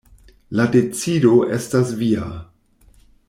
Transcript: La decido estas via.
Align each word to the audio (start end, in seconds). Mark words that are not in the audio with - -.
La 0.59 0.63
decido 0.75 1.35
estas 1.59 1.93
via. 2.03 2.27